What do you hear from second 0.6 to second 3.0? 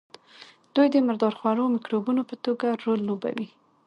دوی د مردار خورو مکروبونو په توګه رول